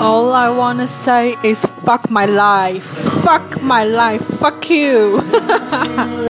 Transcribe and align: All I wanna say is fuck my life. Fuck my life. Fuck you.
All 0.00 0.32
I 0.32 0.48
wanna 0.50 0.88
say 0.88 1.36
is 1.42 1.64
fuck 1.84 2.10
my 2.10 2.26
life. 2.26 2.84
Fuck 3.24 3.60
my 3.62 3.84
life. 3.84 4.24
Fuck 4.40 4.68
you. 4.70 5.20